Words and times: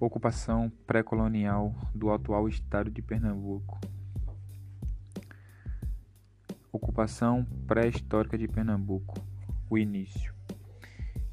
Ocupação 0.00 0.72
pré-colonial 0.86 1.74
do 1.94 2.10
atual 2.10 2.48
estado 2.48 2.90
de 2.90 3.02
Pernambuco. 3.02 3.78
Ocupação 6.72 7.44
pré-histórica 7.66 8.38
de 8.38 8.48
Pernambuco. 8.48 9.22
O 9.68 9.76
início. 9.76 10.32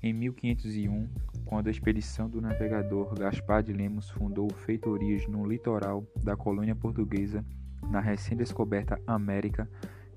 Em 0.04 0.12
1501, 0.12 1.08
quando 1.46 1.68
a 1.68 1.72
expedição 1.72 2.30
do 2.30 2.42
navegador 2.42 3.18
Gaspar 3.18 3.64
de 3.64 3.72
Lemos 3.72 4.10
fundou 4.10 4.50
feitorias 4.50 5.26
no 5.28 5.48
litoral 5.48 6.06
da 6.22 6.36
colônia 6.36 6.76
portuguesa, 6.76 7.46
na 7.90 8.02
recém-descoberta 8.02 9.02
América, 9.08 9.70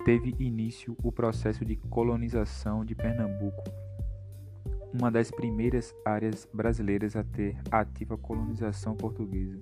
teve 0.05 0.35
início 0.41 0.97
o 1.05 1.13
processo 1.13 1.65
de 1.65 1.77
colonização 1.77 2.85
de 2.85 2.97
Pernambuco 2.97 3.63
uma 4.93 5.11
das 5.11 5.31
primeiras 5.31 5.95
áreas 6.05 6.49
brasileiras 6.53 7.17
a 7.17 7.23
ter 7.23 7.57
ativa 7.71 8.17
colonização 8.17 8.95
portuguesa. 8.95 9.59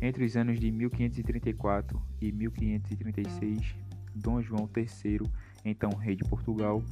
Entre 0.00 0.24
os 0.24 0.36
anos 0.36 0.58
de 0.58 0.70
1534 0.70 2.00
e 2.20 2.32
1536, 2.32 3.76
Dom 4.14 4.42
João 4.42 4.68
III, 4.76 5.20
então 5.64 5.90
rei 5.90 6.16
de 6.16 6.24
Portugal, 6.24 6.82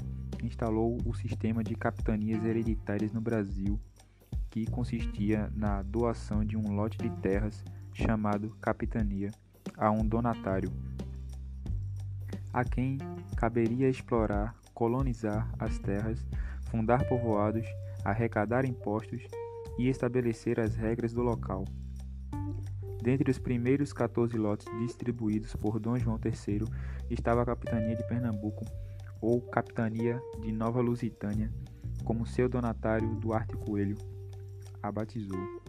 instalou 0.43 0.97
o 1.05 1.15
sistema 1.15 1.63
de 1.63 1.75
capitanias 1.75 2.45
hereditárias 2.45 3.13
no 3.13 3.21
Brasil, 3.21 3.79
que 4.49 4.65
consistia 4.71 5.51
na 5.55 5.83
doação 5.83 6.45
de 6.45 6.57
um 6.57 6.73
lote 6.73 6.99
de 6.99 7.11
terras 7.21 7.65
chamado 7.93 8.57
capitania 8.61 9.31
a 9.77 9.91
um 9.91 10.07
donatário, 10.07 10.71
a 12.53 12.65
quem 12.65 12.99
caberia 13.37 13.89
explorar, 13.89 14.57
colonizar 14.75 15.53
as 15.59 15.79
terras 15.79 16.25
fundar 16.71 17.07
povoados, 17.09 17.67
arrecadar 18.05 18.65
impostos 18.65 19.23
e 19.79 19.89
estabelecer 19.89 20.61
as 20.61 20.75
regras 20.75 21.13
do 21.13 21.23
local. 21.23 21.65
Dentre 23.03 23.31
os 23.31 23.39
primeiros 23.39 23.93
14 23.93 24.37
lotes 24.37 24.67
distribuídos 24.79 25.57
por 25.57 25.79
Dom 25.81 25.99
João 25.99 26.21
III 26.23 26.65
estava 27.09 27.43
a 27.43 27.47
Capitania 27.47 27.97
de 27.97 28.07
Pernambuco, 28.07 28.65
ou 29.21 29.41
Capitania 29.41 30.21
de 30.41 30.53
Nova 30.53 30.81
Lusitânia, 30.81 31.51
como 32.05 32.27
seu 32.27 32.49
donatário 32.49 33.09
Duarte 33.17 33.57
Coelho 33.57 33.97
a 34.83 34.91
batizou. 34.91 35.61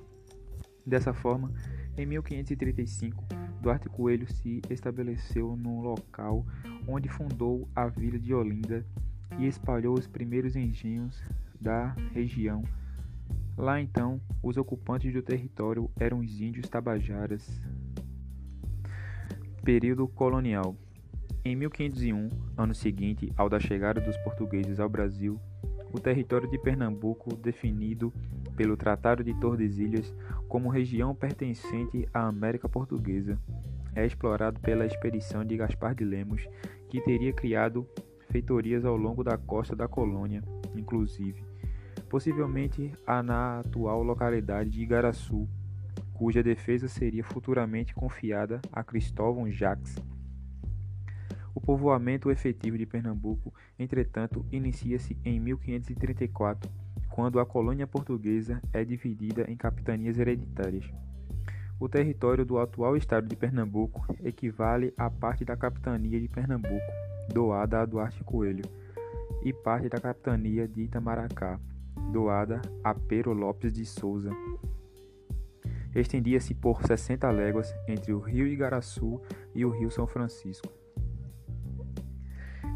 Dessa 0.86 1.14
forma, 1.14 1.52
em 1.98 2.06
1535, 2.06 3.24
Duarte 3.62 3.90
Coelho 3.90 4.32
se 4.32 4.62
estabeleceu 4.70 5.56
no 5.56 5.82
local 5.82 6.46
onde 6.88 7.10
fundou 7.10 7.70
a 7.76 7.88
vila 7.88 8.18
de 8.18 8.34
Olinda 8.34 8.86
e 9.38 9.48
espalhou 9.48 9.98
os 9.98 10.08
primeiros 10.08 10.56
engenhos 10.56 11.22
da 11.60 11.96
região. 12.14 12.64
Lá 13.58 13.80
então, 13.80 14.20
os 14.42 14.58
ocupantes 14.58 15.14
do 15.14 15.22
território 15.22 15.90
eram 16.00 16.20
os 16.20 16.42
índios 16.42 16.68
tabajaras. 16.68 17.62
Período 19.64 20.08
colonial. 20.08 20.76
Em 21.44 21.56
1501, 21.56 22.30
ano 22.58 22.74
seguinte 22.74 23.32
ao 23.36 23.50
da 23.50 23.60
chegada 23.60 24.00
dos 24.00 24.18
portugueses 24.18 24.80
ao 24.80 24.90
Brasil, 24.90 25.40
o 25.92 26.00
território 26.00 26.50
de 26.50 26.58
Pernambuco, 26.58 27.36
definido 27.36 28.14
pelo 28.56 28.78
Tratado 28.78 29.24
de 29.24 29.34
Tordesilhas 29.40 30.14
como 30.48 30.70
região 30.70 31.14
pertencente 31.14 32.08
à 32.14 32.28
América 32.28 32.70
Portuguesa, 32.70 33.38
é 33.96 34.06
explorado 34.06 34.60
pela 34.60 34.86
expedição 34.86 35.44
de 35.44 35.58
Gaspar 35.58 35.94
de 35.96 36.06
Lemos, 36.06 36.48
que 36.90 37.02
teria 37.02 37.34
criado 37.34 37.88
feitorias 38.32 38.86
ao 38.86 38.96
longo 38.96 39.24
da 39.24 39.38
costa 39.38 39.76
da 39.76 39.88
colônia, 39.88 40.42
inclusive, 40.76 41.44
possivelmente 42.10 42.92
a 43.06 43.22
na 43.22 43.60
atual 43.60 44.02
localidade 44.02 44.70
de 44.70 44.82
Igaraçu, 44.82 45.48
cuja 46.14 46.42
defesa 46.42 46.88
seria 46.88 47.24
futuramente 47.24 47.94
confiada 47.94 48.62
a 48.72 48.84
Cristóvão 48.84 49.52
Jacques. 49.52 49.96
O 51.54 51.60
povoamento 51.60 52.32
efetivo 52.32 52.78
de 52.78 52.86
Pernambuco, 52.86 53.54
entretanto, 53.78 54.46
inicia-se 54.52 55.18
em 55.26 55.40
1534, 55.40 56.72
quando 57.10 57.40
a 57.40 57.46
colônia 57.46 57.86
portuguesa 57.86 58.62
é 58.72 58.86
dividida 58.86 59.46
em 59.50 59.58
capitanias 59.58 60.18
hereditárias. 60.18 60.90
O 61.78 61.90
território 61.90 62.46
do 62.46 62.60
atual 62.60 62.96
estado 62.96 63.28
de 63.28 63.36
Pernambuco 63.36 64.06
equivale 64.24 64.94
à 64.96 65.10
parte 65.10 65.44
da 65.44 65.58
capitania 65.58 66.22
de 66.22 66.28
Pernambuco, 66.28 66.80
doada 67.34 67.82
a 67.82 67.86
Duarte 67.86 68.24
Coelho, 68.24 68.66
e 69.44 69.52
parte 69.52 69.90
da 69.90 70.00
capitania 70.00 70.68
de 70.68 70.82
Itamaracá, 70.82 71.60
doada 72.12 72.62
a 72.84 72.94
Pero 72.94 73.34
Lopes 73.34 73.74
de 73.74 73.86
Souza. 73.86 74.30
Estendia-se 75.94 76.54
por 76.54 76.84
60 76.84 77.30
léguas 77.32 77.74
entre 77.88 78.14
o 78.14 78.20
rio 78.20 78.48
Igaraçu 78.48 79.20
e 79.54 79.66
o 79.66 79.70
rio 79.70 79.90
São 79.92 80.08
Francisco. 80.08 80.70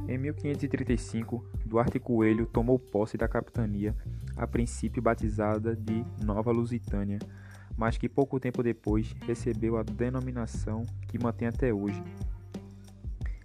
Em 0.08 0.18
1535, 0.18 1.44
Duarte 1.66 2.00
Coelho 2.00 2.46
tomou 2.46 2.78
posse 2.78 3.18
da 3.18 3.28
capitania, 3.28 3.96
a 4.36 4.46
princípio 4.46 5.02
batizada 5.02 5.76
de 5.76 6.06
Nova 6.24 6.52
Lusitânia, 6.52 7.20
mas 7.78 7.98
que 7.98 8.08
pouco 8.08 8.40
tempo 8.40 8.62
depois 8.62 9.14
recebeu 9.26 9.78
a 9.78 9.84
denominação 9.84 10.86
que 11.08 11.22
mantém 11.22 11.48
até 11.48 11.74
hoje, 11.74 12.02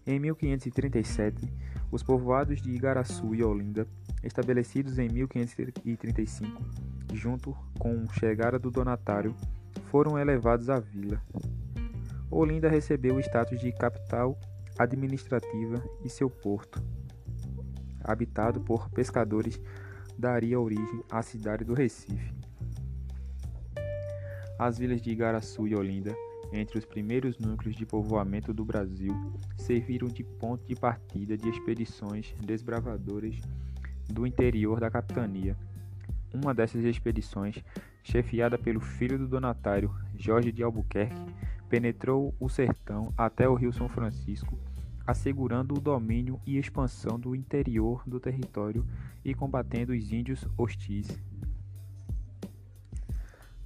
em 0.07 0.19
1537, 0.19 1.53
os 1.91 2.03
povoados 2.03 2.61
de 2.61 2.71
Igaraçu 2.71 3.35
e 3.35 3.43
Olinda, 3.43 3.87
estabelecidos 4.23 4.99
em 4.99 5.09
1535, 5.09 6.63
junto 7.13 7.57
com 7.79 8.05
a 8.09 8.13
chegada 8.15 8.59
do 8.59 8.71
donatário, 8.71 9.35
foram 9.91 10.19
elevados 10.19 10.71
à 10.71 10.79
vila. 10.79 11.21
Olinda 12.31 12.69
recebeu 12.69 13.17
o 13.17 13.21
status 13.21 13.59
de 13.61 13.73
capital 13.73 14.39
administrativa 14.79 15.83
e 16.05 16.09
seu 16.09 16.31
porto, 16.31 16.83
habitado 18.03 18.61
por 18.61 18.89
pescadores, 18.91 19.61
daria 20.19 20.61
origem 20.61 21.03
à 21.11 21.23
cidade 21.23 21.65
do 21.65 21.75
Recife. 21.75 22.33
As 24.59 24.79
vilas 24.79 25.01
de 25.01 25.11
Igaraçu 25.11 25.67
e 25.67 25.75
Olinda 25.75 26.15
entre 26.53 26.79
os 26.79 26.85
primeiros 26.85 27.39
núcleos 27.39 27.77
de 27.77 27.87
povoamento 27.87 28.53
do 28.53 28.65
Brasil, 28.65 29.15
serviram 29.57 30.09
de 30.09 30.25
ponto 30.25 30.67
de 30.67 30.75
partida 30.75 31.37
de 31.37 31.49
expedições 31.49 32.35
desbravadoras 32.45 33.37
do 34.09 34.27
interior 34.27 34.81
da 34.81 34.91
capitania. 34.91 35.57
Uma 36.33 36.55
dessas 36.55 36.85
expedições, 36.85 37.57
chefiada 38.03 38.59
pelo 38.59 38.81
filho 38.81 39.19
do 39.19 39.29
donatário, 39.29 39.95
Jorge 40.17 40.53
de 40.53 40.63
Albuquerque, 40.63 41.21
penetrou 41.69 42.35
o 42.41 42.49
sertão 42.49 43.13
até 43.17 43.49
o 43.49 43.55
Rio 43.55 43.73
São 43.73 43.89
Francisco, 43.89 44.59
assegurando 45.07 45.75
o 45.75 45.81
domínio 45.81 46.41
e 46.47 46.59
expansão 46.59 47.19
do 47.19 47.35
interior 47.35 48.03
do 48.07 48.21
território 48.21 48.85
e 49.25 49.35
combatendo 49.35 49.93
os 49.93 50.13
índios 50.13 50.47
hostis 50.57 51.21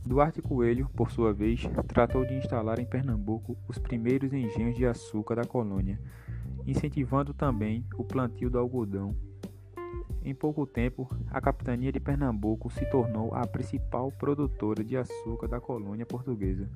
Duarte 0.06 0.42
Coelho, 0.42 0.86
por 0.94 1.10
sua 1.10 1.32
vez, 1.32 1.62
tratou 1.88 2.26
de 2.26 2.34
instalar 2.34 2.78
em 2.78 2.84
Pernambuco 2.84 3.56
os 3.66 3.78
primeiros 3.78 4.34
engenhos 4.34 4.76
de 4.76 4.84
açúcar 4.84 5.36
da 5.36 5.44
colônia, 5.44 5.98
incentivando 6.66 7.32
também 7.32 7.86
o 7.96 8.04
plantio 8.04 8.50
do 8.50 8.58
algodão. 8.58 9.16
Em 10.22 10.34
pouco 10.34 10.66
tempo, 10.66 11.08
a 11.30 11.40
capitania 11.40 11.90
de 11.90 12.00
Pernambuco 12.00 12.70
se 12.70 12.84
tornou 12.90 13.34
a 13.34 13.46
principal 13.46 14.12
produtora 14.12 14.84
de 14.84 14.94
açúcar 14.94 15.48
da 15.48 15.58
colônia 15.58 16.04
portuguesa. 16.04 16.68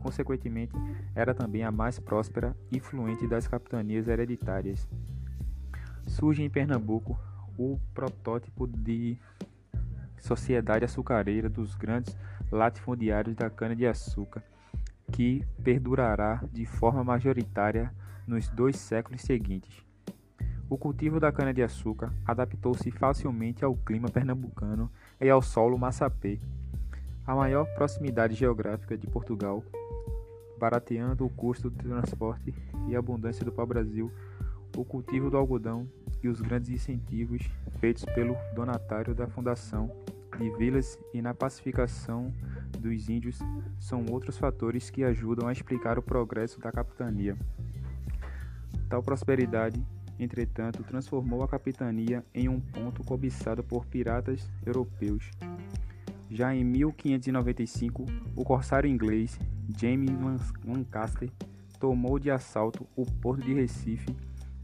Consequentemente, 0.00 0.74
era 1.14 1.34
também 1.34 1.64
a 1.64 1.72
mais 1.72 1.98
próspera 1.98 2.54
e 2.70 2.78
fluente 2.78 3.26
das 3.26 3.48
capitanias 3.48 4.08
hereditárias. 4.08 4.86
Surge 6.06 6.42
em 6.42 6.50
Pernambuco 6.50 7.18
o 7.58 7.78
protótipo 7.94 8.66
de 8.66 9.18
sociedade 10.20 10.84
açucareira 10.84 11.48
dos 11.48 11.74
grandes 11.74 12.16
latifundiários 12.50 13.36
da 13.36 13.50
cana-de-açúcar, 13.50 14.42
que 15.12 15.44
perdurará 15.62 16.42
de 16.52 16.66
forma 16.66 17.02
majoritária 17.02 17.92
nos 18.26 18.48
dois 18.48 18.76
séculos 18.76 19.22
seguintes. 19.22 19.82
O 20.70 20.76
cultivo 20.76 21.18
da 21.18 21.32
cana-de-açúcar 21.32 22.12
adaptou-se 22.26 22.90
facilmente 22.90 23.64
ao 23.64 23.74
clima 23.74 24.08
pernambucano 24.08 24.90
e 25.18 25.28
ao 25.30 25.40
solo 25.40 25.78
massapê. 25.78 26.38
A 27.26 27.34
maior 27.34 27.64
proximidade 27.74 28.34
geográfica 28.34 28.96
de 28.96 29.06
Portugal, 29.06 29.64
barateando 30.58 31.24
o 31.24 31.30
custo 31.30 31.70
do 31.70 31.82
transporte 31.82 32.54
e 32.86 32.94
a 32.94 32.98
abundância 32.98 33.44
do 33.44 33.52
pau-brasil, 33.52 34.12
o 34.76 34.84
cultivo 34.84 35.30
do 35.30 35.38
algodão 35.38 35.88
e 36.22 36.28
os 36.28 36.40
grandes 36.40 36.70
incentivos 36.70 37.42
feitos 37.78 38.04
pelo 38.06 38.36
donatário 38.54 39.14
da 39.14 39.26
fundação 39.26 39.90
de 40.38 40.50
vilas 40.56 40.98
e 41.12 41.20
na 41.20 41.34
pacificação 41.34 42.32
dos 42.78 43.08
índios 43.08 43.38
são 43.78 44.06
outros 44.10 44.38
fatores 44.38 44.88
que 44.88 45.02
ajudam 45.02 45.48
a 45.48 45.52
explicar 45.52 45.98
o 45.98 46.02
progresso 46.02 46.60
da 46.60 46.70
capitania. 46.70 47.36
Tal 48.88 49.02
prosperidade, 49.02 49.84
entretanto, 50.18 50.84
transformou 50.84 51.42
a 51.42 51.48
capitania 51.48 52.24
em 52.32 52.48
um 52.48 52.60
ponto 52.60 53.02
cobiçado 53.04 53.62
por 53.62 53.84
piratas 53.84 54.48
europeus. 54.64 55.30
Já 56.30 56.54
em 56.54 56.62
1595, 56.62 58.04
o 58.36 58.44
corsário 58.44 58.88
inglês 58.88 59.38
James 59.76 60.10
Lancaster 60.64 61.30
tomou 61.80 62.18
de 62.18 62.30
assalto 62.30 62.86
o 62.94 63.04
porto 63.04 63.42
de 63.42 63.54
Recife 63.54 64.14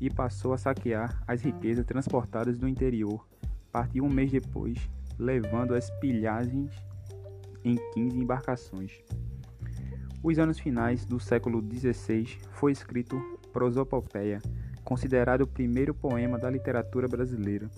e 0.05 0.11
passou 0.11 0.53
a 0.53 0.59
saquear 0.59 1.23
as 1.27 1.41
riquezas 1.41 1.87
transportadas 1.87 2.59
do 2.59 2.69
interior. 2.69 3.27
Partiu 3.73 4.05
um 4.05 4.09
mês 4.11 4.31
depois, 4.31 4.79
levando 5.19 5.75
as 5.75 5.91
pilhagens 5.99 6.71
em 7.65 7.77
15 7.95 8.19
embarcações. 8.19 9.03
Os 10.23 10.39
anos 10.39 10.59
finais 10.59 11.07
do 11.07 11.19
século 11.19 11.63
XVI 11.63 12.39
foi 12.53 12.73
escrito 12.73 13.19
Prosopopeia, 13.51 14.43
considerado 14.85 15.41
o 15.41 15.47
primeiro 15.47 15.95
poema 15.95 16.39
da 16.39 16.51
literatura 16.51 17.09
brasileira. 17.09 17.71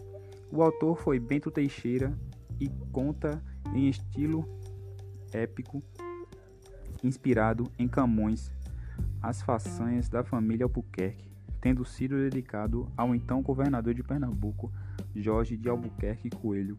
O 0.50 0.64
autor 0.64 0.98
foi 0.98 1.20
Bento 1.20 1.48
Teixeira 1.48 2.12
e 2.58 2.68
conta 2.90 3.40
em 3.72 3.88
estilo 3.88 4.48
épico, 5.32 5.80
inspirado 7.04 7.70
em 7.78 7.86
Camões, 7.86 8.50
as 9.22 9.42
façanhas 9.42 10.08
da 10.08 10.24
família 10.24 10.64
Albuquerque, 10.64 11.25
tendo 11.66 11.84
sido 11.84 12.14
dedicado 12.16 12.88
ao 12.96 13.12
então 13.12 13.42
governador 13.42 13.92
de 13.92 14.00
Pernambuco, 14.00 14.72
Jorge 15.16 15.56
de 15.56 15.68
Albuquerque 15.68 16.30
Coelho. 16.30 16.78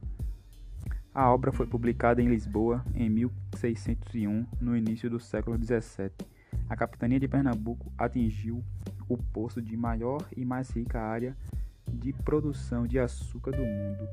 A 1.13 1.30
obra 1.30 1.51
foi 1.51 1.68
publicada 1.68 2.22
em 2.22 2.30
Lisboa 2.30 2.86
em 2.95 3.10
1601, 3.10 4.45
no 4.62 4.78
início 4.78 5.10
do 5.10 5.19
século 5.19 5.57
XVII. 5.62 6.10
A 6.69 6.75
capitania 6.78 7.19
de 7.19 7.28
Pernambuco 7.28 7.92
atingiu 7.98 8.63
o 9.10 9.18
posto 9.18 9.62
de 9.62 9.75
maior 9.75 10.25
e 10.38 10.45
mais 10.45 10.69
rica 10.69 11.01
área 11.01 11.36
de 11.92 12.13
produção 12.13 12.88
de 12.88 12.98
açúcar 12.98 13.51
do 13.51 13.66
mundo. 13.66 14.07